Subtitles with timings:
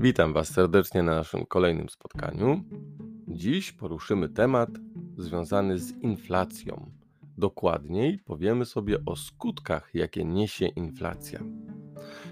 [0.00, 2.64] Witam Was serdecznie na naszym kolejnym spotkaniu.
[3.28, 4.70] Dziś poruszymy temat
[5.16, 6.90] związany z inflacją.
[7.38, 11.40] Dokładniej powiemy sobie o skutkach, jakie niesie inflacja.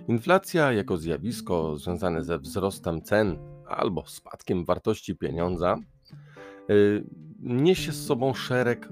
[0.08, 3.38] Inflacja jako zjawisko związane ze wzrostem cen
[3.68, 5.76] albo spadkiem wartości pieniądza
[6.70, 7.04] y,
[7.40, 8.88] niesie z sobą szereg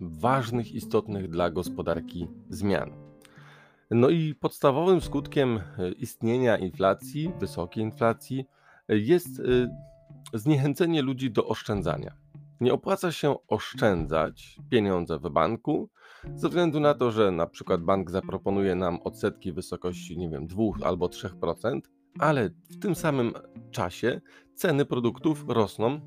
[0.00, 3.07] ważnych, istotnych dla gospodarki zmian.
[3.90, 8.44] No i podstawowym skutkiem e, istnienia inflacji, wysokiej inflacji,
[8.88, 9.42] e, jest e,
[10.34, 12.16] zniechęcenie ludzi do oszczędzania.
[12.60, 15.90] Nie opłaca się oszczędzać pieniądze w banku,
[16.34, 20.46] ze względu na to, że na przykład bank zaproponuje nam odsetki w wysokości, nie wiem,
[20.46, 21.80] 2 albo 3%,
[22.18, 23.32] ale w tym samym
[23.70, 24.20] czasie
[24.54, 26.00] ceny produktów rosną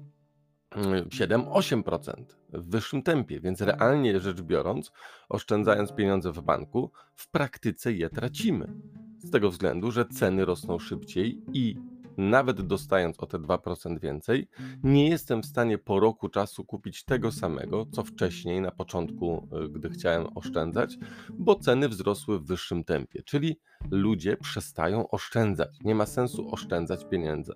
[0.75, 2.13] 7-8%
[2.53, 4.91] w wyższym tempie, więc realnie rzecz biorąc,
[5.29, 8.73] oszczędzając pieniądze w banku, w praktyce je tracimy.
[9.17, 11.75] Z tego względu, że ceny rosną szybciej i
[12.17, 14.47] nawet dostając o te 2% więcej,
[14.83, 19.69] nie jestem w stanie po roku czasu kupić tego samego, co wcześniej na początku, y,
[19.69, 20.97] gdy chciałem oszczędzać,
[21.29, 23.59] bo ceny wzrosły w wyższym tempie, czyli
[23.91, 25.69] ludzie przestają oszczędzać.
[25.83, 27.53] Nie ma sensu oszczędzać pieniędzy.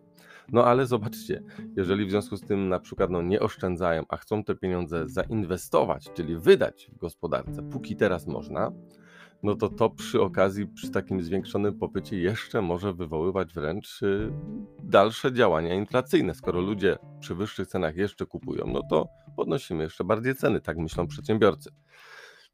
[0.51, 1.43] No ale zobaczcie,
[1.77, 6.09] jeżeli w związku z tym na przykład no, nie oszczędzają, a chcą te pieniądze zainwestować,
[6.13, 8.71] czyli wydać w gospodarce, póki teraz można,
[9.43, 14.31] no to to przy okazji, przy takim zwiększonym popycie jeszcze może wywoływać wręcz y,
[14.83, 16.35] dalsze działania inflacyjne.
[16.35, 21.07] Skoro ludzie przy wyższych cenach jeszcze kupują, no to podnosimy jeszcze bardziej ceny, tak myślą
[21.07, 21.69] przedsiębiorcy.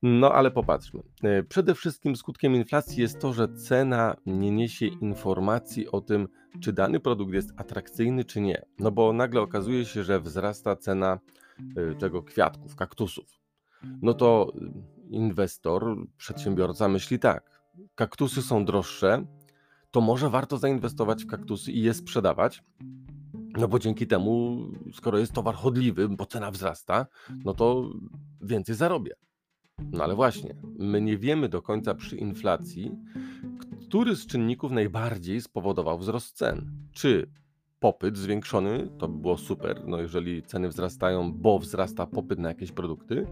[0.01, 1.01] No ale popatrzmy.
[1.39, 6.27] Y, przede wszystkim skutkiem inflacji jest to, że cena nie niesie informacji o tym,
[6.59, 8.65] czy dany produkt jest atrakcyjny, czy nie.
[8.79, 11.19] No bo nagle okazuje się, że wzrasta cena
[11.77, 13.41] y, tego kwiatków, kaktusów.
[14.01, 14.53] No to
[15.09, 17.61] inwestor, przedsiębiorca myśli tak:
[17.95, 19.25] kaktusy są droższe,
[19.91, 22.63] to może warto zainwestować w kaktusy i je sprzedawać.
[23.57, 24.57] No bo dzięki temu,
[24.93, 27.05] skoro jest towar chodliwy, bo cena wzrasta,
[27.45, 27.89] no to
[28.41, 29.15] więcej zarobię.
[29.91, 32.91] No ale właśnie, my nie wiemy do końca przy inflacji,
[33.81, 36.71] który z czynników najbardziej spowodował wzrost cen.
[36.91, 37.29] Czy
[37.79, 42.71] popyt zwiększony, to by było super, no jeżeli ceny wzrastają, bo wzrasta popyt na jakieś
[42.71, 43.27] produkty,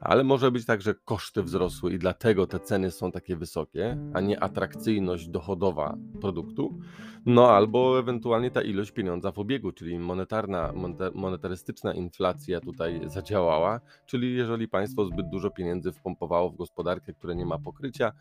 [0.00, 4.20] ale może być tak, że koszty wzrosły i dlatego te ceny są takie wysokie, a
[4.20, 6.78] nie atrakcyjność dochodowa produktu.
[7.26, 10.72] No albo ewentualnie ta ilość pieniądza w obiegu, czyli monetarna,
[11.14, 17.46] monetarystyczna inflacja tutaj zadziałała, czyli jeżeli państwo zbyt dużo pieniędzy wpompowało w gospodarkę, które nie
[17.46, 18.12] ma pokrycia,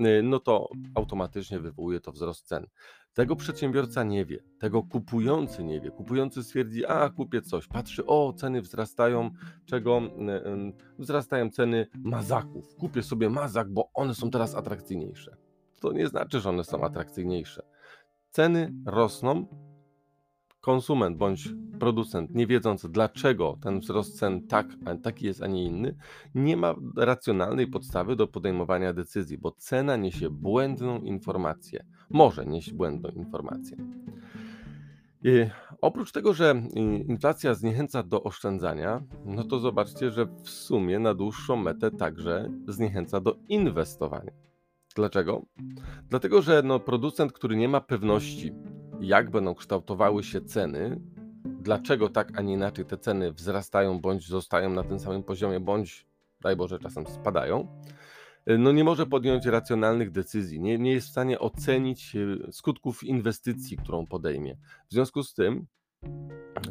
[0.00, 2.66] y, no to automatycznie wywołuje to wzrost cen.
[3.14, 5.90] Tego przedsiębiorca nie wie, tego kupujący nie wie.
[5.90, 9.30] Kupujący stwierdzi, a kupię coś, patrzy, o ceny wzrastają,
[9.64, 10.00] czego
[10.98, 12.76] wzrastają ceny mazaków.
[12.76, 15.36] Kupię sobie mazak, bo one są teraz atrakcyjniejsze.
[15.80, 17.62] To nie znaczy, że one są atrakcyjniejsze.
[18.30, 19.46] Ceny rosną,
[20.60, 21.48] konsument bądź
[21.78, 24.66] producent, nie wiedząc dlaczego ten wzrost cen tak,
[25.02, 25.96] taki jest, a nie inny,
[26.34, 31.84] nie ma racjonalnej podstawy do podejmowania decyzji, bo cena niesie błędną informację.
[32.10, 33.76] Może nieść błędną informację.
[35.24, 35.46] I
[35.80, 36.62] oprócz tego, że
[37.08, 43.20] inflacja zniechęca do oszczędzania, no to zobaczcie, że w sumie na dłuższą metę także zniechęca
[43.20, 44.32] do inwestowania.
[44.96, 45.42] Dlaczego?
[46.08, 48.52] Dlatego, że no, producent, który nie ma pewności,
[49.00, 51.00] jak będą kształtowały się ceny,
[51.44, 56.06] dlaczego tak, a nie inaczej te ceny wzrastają, bądź zostają na tym samym poziomie, bądź,
[56.40, 57.68] daj Boże, czasem spadają,
[58.46, 63.76] no nie może podjąć racjonalnych decyzji, nie, nie jest w stanie ocenić e, skutków inwestycji,
[63.76, 64.56] którą podejmie.
[64.90, 65.66] W związku z tym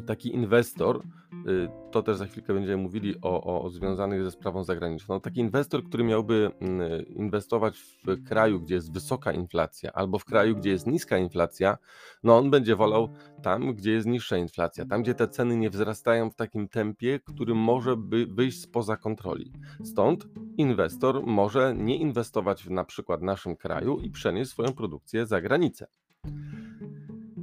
[0.06, 1.02] taki inwestor,
[1.48, 5.40] y, to też za chwilkę będziemy mówili o, o związanych ze sprawą zagraniczną, no, taki
[5.40, 10.70] inwestor, który miałby mm, inwestować w kraju, gdzie jest wysoka inflacja, albo w kraju, gdzie
[10.70, 11.78] jest niska inflacja,
[12.22, 13.08] no on będzie wolał
[13.42, 17.54] tam, gdzie jest niższa inflacja, tam, gdzie te ceny nie wzrastają w takim tempie, który
[17.54, 19.52] może by wyjść spoza kontroli.
[19.84, 20.26] Stąd
[20.56, 25.86] inwestor może nie inwestować w na przykład naszym kraju i przenieść swoją produkcję za granicę.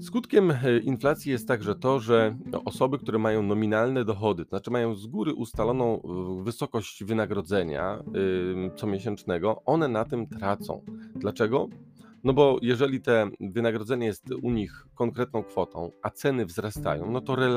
[0.04, 4.96] Skutkiem e, inflacji jest także to, że osoby, które mają nominalne dochody, to znaczy mają
[4.96, 6.02] z góry ustaloną
[6.44, 8.04] wysokość wynagrodzenia
[8.76, 10.86] comiesięcznego, one na tym tracą.
[11.16, 11.68] Dlaczego?
[12.24, 17.34] No bo jeżeli te wynagrodzenie jest u nich konkretną kwotą, a ceny wzrastają, no to
[17.34, 17.48] e,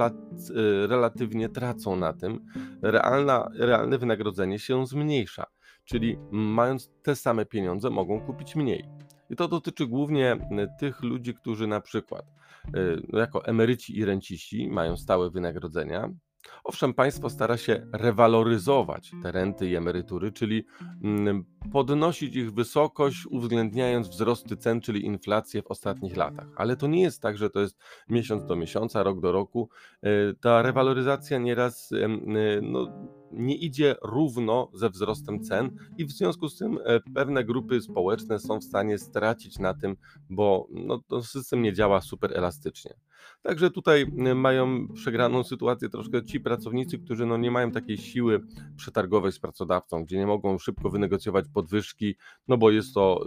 [0.86, 2.46] relatywnie tracą na tym.
[2.82, 5.44] Realna, realne wynagrodzenie się zmniejsza,
[5.84, 8.84] czyli mając te same pieniądze mogą kupić mniej.
[9.30, 12.24] I to dotyczy głównie e, tych ludzi, którzy na przykład
[12.66, 12.70] e,
[13.08, 16.10] no jako emeryci i renciści mają stałe wynagrodzenia,
[16.64, 20.64] Owszem, państwo stara się rewaloryzować te renty i emerytury, czyli
[21.04, 26.46] mm, podnosić ich wysokość, uwzględniając wzrosty cen, czyli inflację w ostatnich latach.
[26.56, 29.68] Ale to nie jest tak, że to jest miesiąc do miesiąca, rok do roku.
[30.02, 30.08] E,
[30.40, 31.90] ta rewaloryzacja nieraz
[32.62, 32.88] no,
[33.36, 38.38] nie idzie równo ze wzrostem cen i w związku z tym e, pewne grupy społeczne
[38.38, 39.96] są w stanie stracić na tym,
[40.30, 42.94] bo no, to system nie działa super elastycznie.
[43.42, 48.40] Także tutaj e, mają przegraną sytuację troszkę ci pracownicy, którzy no nie mają takiej siły
[48.76, 52.16] przetargowej z pracodawcą, gdzie nie mogą szybko wynegocjować podwyżki,
[52.48, 53.24] no bo jest to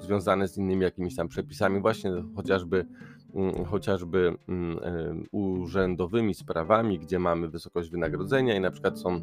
[0.00, 2.86] y, związane z innymi jakimiś tam przepisami, właśnie chociażby
[3.66, 4.78] chociażby mm,
[5.32, 9.20] urzędowymi sprawami, gdzie mamy wysokość wynagrodzenia i na przykład są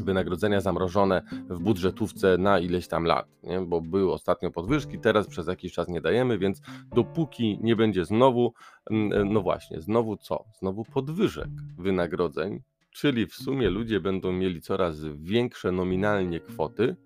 [0.00, 3.60] wynagrodzenia zamrożone w budżetówce na ileś tam lat, nie?
[3.60, 6.62] bo były ostatnio podwyżki, teraz przez jakiś czas nie dajemy, więc
[6.94, 8.52] dopóki nie będzie znowu,
[8.90, 10.44] mm, no właśnie, znowu co?
[10.58, 16.96] Znowu podwyżek wynagrodzeń, czyli w sumie ludzie będą mieli coraz większe nominalnie kwoty.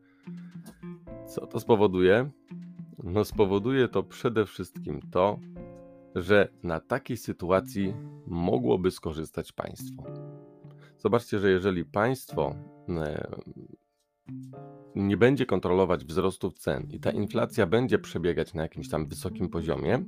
[1.27, 2.31] Co to spowoduje?
[3.05, 5.39] No spowoduje to przede wszystkim to,
[6.17, 7.95] że na takiej sytuacji
[8.27, 10.05] mogłoby skorzystać państwo.
[10.99, 12.55] Zobaczcie, że jeżeli państwo
[12.89, 13.27] e,
[14.95, 20.05] nie będzie kontrolować wzrostów cen i ta inflacja będzie przebiegać na jakimś tam wysokim poziomie,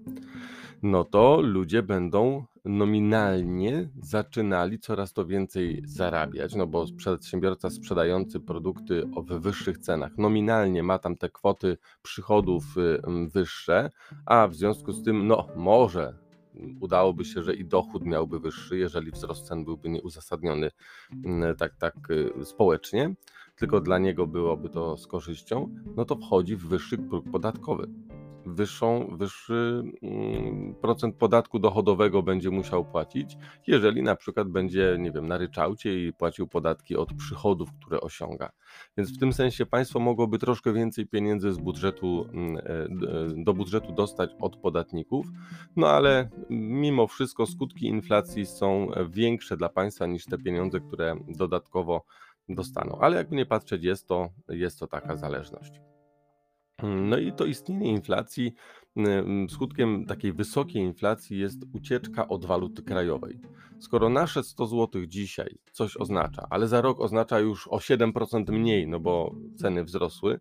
[0.83, 9.05] no to ludzie będą nominalnie zaczynali coraz to więcej zarabiać, no bo przedsiębiorca sprzedający produkty
[9.15, 13.01] o wyższych cenach nominalnie ma tam te kwoty przychodów y,
[13.33, 13.91] wyższe,
[14.27, 16.19] a w związku z tym, no może
[16.81, 20.71] udałoby się, że i dochód miałby wyższy, jeżeli wzrost cen byłby nieuzasadniony
[21.59, 23.15] tak, tak y, społecznie,
[23.57, 27.89] tylko dla niego byłoby to z korzyścią, no to wchodzi w wyższy próg podatkowy
[28.55, 33.37] wyższą, wyższy mm, procent podatku dochodowego będzie musiał płacić,
[33.67, 38.51] jeżeli na przykład będzie, nie wiem, na ryczałcie i płacił podatki od przychodów, które osiąga.
[38.97, 42.89] Więc w tym sensie państwo mogłoby troszkę więcej pieniędzy z budżetu, mm, e, e,
[43.45, 45.27] do budżetu dostać od podatników,
[45.77, 52.05] no ale mimo wszystko skutki inflacji są większe dla państwa niż te pieniądze, które dodatkowo
[52.49, 52.99] dostaną.
[53.01, 55.81] Ale jakby nie patrzeć, jest to, jest to taka zależność.
[56.83, 58.55] No i to istnienie inflacji,
[59.49, 63.41] skutkiem takiej wysokiej inflacji jest ucieczka od waluty krajowej.
[63.81, 68.89] Skoro nasze 100 zł dzisiaj coś oznacza, ale za rok oznacza już o 7% mniej,
[68.89, 70.41] no bo ceny wzrosły,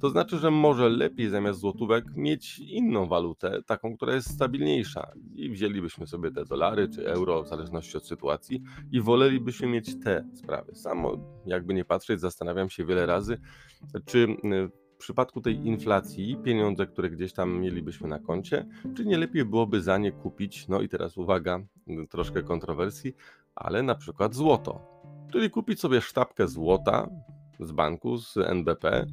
[0.00, 5.12] to znaczy, że może lepiej zamiast złotówek mieć inną walutę, taką, która jest stabilniejsza.
[5.34, 10.28] I wzięlibyśmy sobie te dolary czy euro, w zależności od sytuacji, i wolelibyśmy mieć te
[10.34, 10.74] sprawy.
[10.74, 11.16] Samo,
[11.46, 13.40] jakby nie patrzeć, zastanawiam się wiele razy,
[14.06, 18.66] czy w przypadku tej inflacji pieniądze, które gdzieś tam mielibyśmy na koncie,
[18.96, 21.60] czy nie lepiej byłoby za nie kupić, no i teraz uwaga,
[22.10, 23.14] troszkę kontrowersji,
[23.54, 24.80] ale na przykład złoto.
[25.32, 27.08] Czyli kupić sobie sztabkę złota
[27.60, 29.06] z banku, z NBP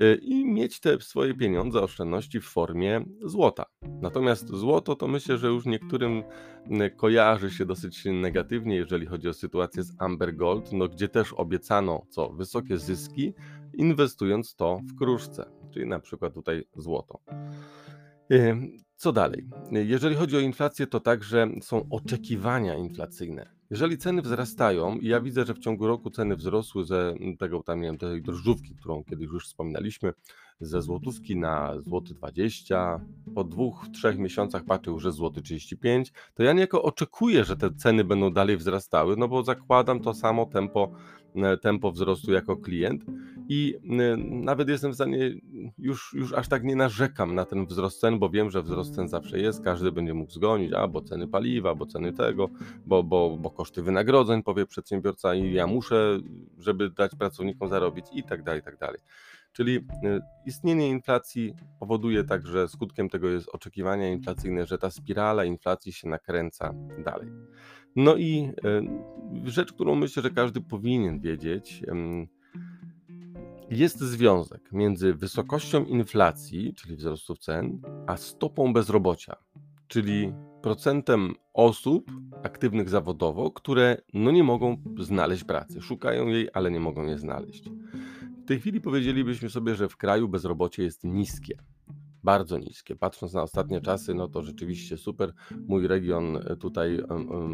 [0.00, 3.64] y, i mieć te swoje pieniądze, oszczędności w formie złota.
[4.00, 6.22] Natomiast złoto to myślę, że już niektórym
[6.96, 12.06] kojarzy się dosyć negatywnie, jeżeli chodzi o sytuację z Amber Gold, no gdzie też obiecano
[12.08, 13.34] co wysokie zyski,
[13.76, 17.20] inwestując to w kruszce, czyli na przykład tutaj złoto.
[18.96, 19.48] Co dalej?
[19.70, 23.54] Jeżeli chodzi o inflację, to także są oczekiwania inflacyjne.
[23.70, 27.80] Jeżeli ceny wzrastają, i ja widzę, że w ciągu roku ceny wzrosły ze tego tam,
[27.80, 30.12] nie wiem, tej drożdżówki, którą kiedyś już wspominaliśmy,
[30.60, 33.00] ze złotówki na złoty 20,
[33.34, 37.70] po dwóch, trzech miesiącach patrzę już, że złoty 35, to ja niejako oczekuję, że te
[37.70, 40.92] ceny będą dalej wzrastały, no bo zakładam to samo tempo,
[41.36, 43.04] e, tempo wzrostu jako klient
[43.48, 45.34] i e, nawet jestem w stanie,
[45.78, 49.08] już, już aż tak nie narzekam na ten wzrost cen, bo wiem, że wzrost cen
[49.08, 52.48] zawsze jest, każdy będzie mógł zgonić, a bo ceny paliwa, bo ceny tego,
[52.86, 56.18] bo, bo, bo koszty wynagrodzeń, powie przedsiębiorca i ja muszę,
[56.58, 59.00] żeby dać pracownikom zarobić i tak dalej, i tak dalej.
[59.54, 59.82] Czyli y,
[60.46, 66.74] istnienie inflacji powoduje także skutkiem tego jest oczekiwania inflacyjne, że ta spirala inflacji się nakręca
[67.04, 67.28] dalej.
[67.96, 68.52] No i
[69.44, 71.82] y, rzecz, którą myślę, że każdy powinien wiedzieć,
[73.70, 79.36] jest związek między wysokością inflacji, czyli wzrostu cen, a stopą bezrobocia,
[79.88, 80.32] czyli
[80.62, 82.10] procentem osób
[82.42, 85.80] aktywnych zawodowo, które no nie mogą znaleźć pracy.
[85.80, 87.70] Szukają jej, ale nie mogą jej znaleźć.
[88.44, 91.58] W tej chwili powiedzielibyśmy sobie, że w kraju bezrobocie jest niskie.
[92.22, 92.96] Bardzo niskie.
[92.96, 95.32] Patrząc na ostatnie czasy, no to rzeczywiście super.
[95.68, 97.02] Mój region, e, tutaj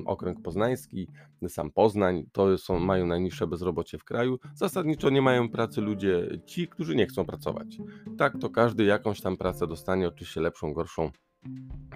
[0.04, 1.08] okręg poznański,
[1.48, 4.38] sam Poznań, to są, mają najniższe bezrobocie w kraju.
[4.54, 7.78] Zasadniczo nie mają pracy ludzie, ci, którzy nie chcą pracować.
[8.18, 11.10] Tak, to każdy jakąś tam pracę dostanie, oczywiście lepszą, gorszą.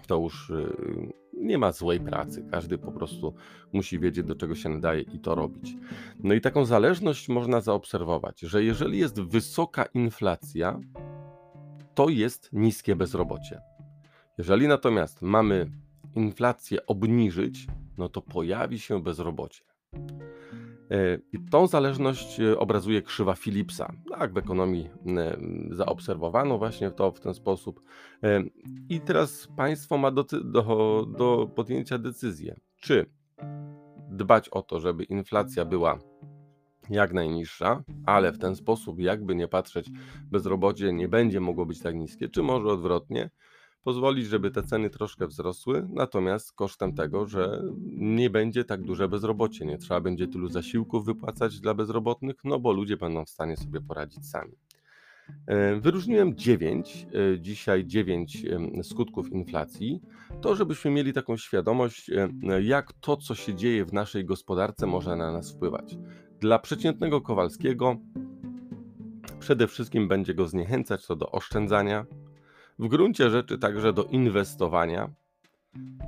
[0.06, 1.12] To już y,
[1.44, 2.44] nie ma złej pracy.
[2.50, 3.34] Każdy po prostu
[3.72, 5.76] musi wiedzieć, do czego się nadaje i to robić.
[6.18, 10.80] No i taką zależność można zaobserwować, że jeżeli jest wysoka inflacja,
[11.94, 13.60] to jest niskie bezrobocie.
[14.38, 15.70] Jeżeli natomiast mamy
[16.14, 17.66] inflację obniżyć,
[17.98, 19.62] no to pojawi się bezrobocie.
[20.90, 23.92] E, I tą zależność e, obrazuje krzywa Philipsa.
[24.10, 25.38] Tak, w ekonomii e,
[25.70, 27.80] zaobserwowano właśnie to w ten sposób.
[28.88, 33.06] I teraz państwo ma do, do, do podjęcia decyzję, czy
[34.10, 35.98] dbać o to, żeby inflacja była
[36.90, 39.90] jak najniższa, ale w ten sposób, jakby nie patrzeć,
[40.30, 43.30] bezrobocie nie będzie mogło być tak niskie, czy może odwrotnie,
[43.84, 49.66] pozwolić, żeby te ceny troszkę wzrosły, natomiast kosztem tego, że nie będzie tak duże bezrobocie,
[49.66, 53.80] nie trzeba będzie tylu zasiłków wypłacać dla bezrobotnych, no bo ludzie będą w stanie sobie
[53.80, 54.56] poradzić sami.
[55.46, 58.42] E, wyróżniłem 9, e, dzisiaj 9
[58.82, 60.00] skutków inflacji,
[60.40, 62.28] to żebyśmy mieli taką świadomość, e,
[62.62, 65.96] jak to, co się dzieje w naszej gospodarce, może na nas wpływać.
[66.40, 67.96] Dla przeciętnego Kowalskiego
[69.40, 72.06] przede wszystkim będzie go zniechęcać to do oszczędzania,
[72.78, 75.10] w gruncie rzeczy także do inwestowania.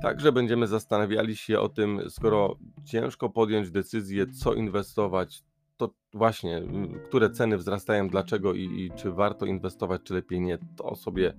[0.01, 2.55] Także będziemy zastanawiali się o tym, skoro
[2.85, 5.43] ciężko podjąć decyzję, co inwestować,
[5.77, 6.61] to właśnie,
[7.05, 11.33] które ceny wzrastają, dlaczego i, i czy warto inwestować, czy lepiej nie, to sobie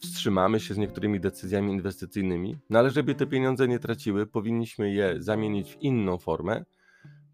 [0.00, 2.56] wstrzymamy się z niektórymi decyzjami inwestycyjnymi.
[2.70, 6.64] No ale żeby te pieniądze nie traciły, powinniśmy je zamienić w inną formę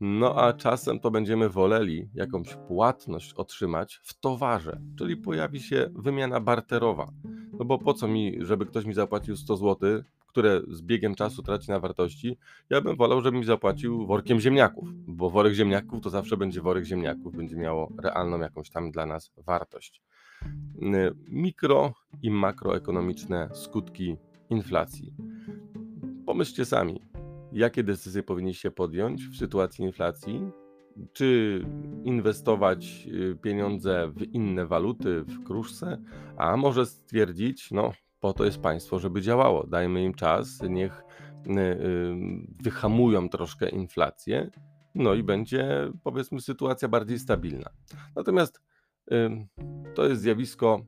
[0.00, 6.40] no a czasem to będziemy woleli jakąś płatność otrzymać w towarze, czyli pojawi się wymiana
[6.40, 7.12] barterowa.
[7.59, 11.43] No bo po co mi, żeby ktoś mi zapłacił 100 zł, które z biegiem czasu
[11.43, 12.38] traci na wartości,
[12.71, 16.85] ja bym wolał, żeby mi zapłacił workiem ziemniaków, bo worek ziemniaków to zawsze będzie worek
[16.85, 20.02] ziemniaków, będzie miało realną jakąś tam dla nas wartość.
[21.28, 24.17] Mikro i makroekonomiczne skutki
[24.50, 25.14] inflacji.
[26.26, 27.00] Pomyślcie sami,
[27.52, 30.50] Jakie decyzje powinniście podjąć w sytuacji inflacji?
[31.12, 31.61] Czy
[32.05, 36.02] inwestować y, pieniądze w inne waluty, w kruszce,
[36.37, 41.02] a może stwierdzić, no po to jest państwo, żeby działało, dajmy im czas, niech
[41.47, 42.14] y, y,
[42.62, 44.50] wyhamują troszkę inflację,
[44.95, 47.71] no i będzie powiedzmy sytuacja bardziej stabilna.
[48.17, 48.62] Natomiast
[49.95, 50.87] to jest zjawisko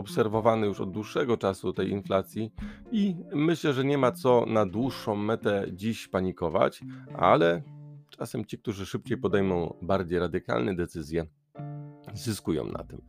[0.00, 2.52] obserwowany już od dłuższego czasu tej inflacji
[2.92, 6.80] i myślę, że nie ma co na dłuższą metę dziś panikować,
[7.18, 7.62] ale
[8.10, 11.26] czasem ci, którzy szybciej podejmą bardziej radykalne decyzje,
[12.14, 13.00] zyskują na tym.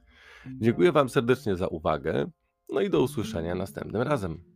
[0.60, 2.32] Dziękuję Wam serdecznie za uwagę,
[2.70, 4.51] no i do usłyszenia następnym razem.